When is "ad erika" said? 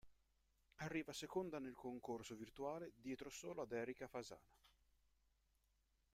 3.61-4.07